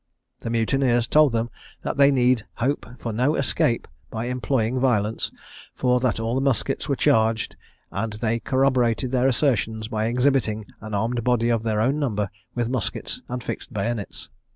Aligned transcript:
The 0.39 0.49
mutineers 0.49 1.05
told 1.07 1.31
them 1.31 1.51
that 1.83 1.97
they 1.97 2.09
need 2.09 2.41
hope 2.55 2.87
for 2.97 3.13
no 3.13 3.35
escape 3.35 3.87
by 4.09 4.25
employing 4.25 4.79
violence, 4.79 5.31
for 5.75 5.99
that 5.99 6.19
all 6.19 6.33
the 6.33 6.41
muskets 6.41 6.89
were 6.89 6.95
charged; 6.95 7.55
and 7.91 8.13
they 8.13 8.39
corroborated 8.39 9.11
their 9.11 9.27
assertions 9.27 9.89
by 9.89 10.07
exhibiting 10.07 10.65
an 10.81 10.95
armed 10.95 11.23
body 11.23 11.49
of 11.49 11.61
their 11.61 11.79
own 11.79 11.99
number 11.99 12.31
with 12.55 12.67
muskets 12.67 13.21
and 13.29 13.43
fixed 13.43 13.71
bayonets. 13.73 14.31